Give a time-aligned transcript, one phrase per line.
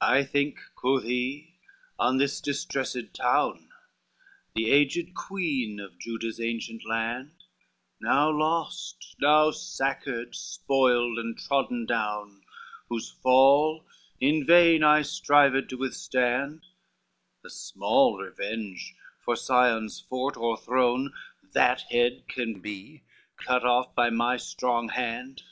[0.00, 1.58] X "I think," quoth he,
[1.98, 3.68] "on this distressed town,
[4.54, 7.44] The aged Queen of Judah's ancient land,
[8.00, 12.40] Now lost, now sacked, spoiled and trodden down,
[12.88, 13.84] Whose fall
[14.18, 16.64] in vain I strived to withstand,
[17.44, 21.12] A small revenge for Sion's fort o'erthrown,
[21.52, 23.02] That head can be,
[23.36, 25.42] cut off by my strong hand."